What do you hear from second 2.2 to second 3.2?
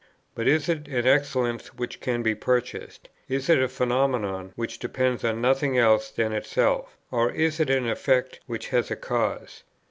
he purchased?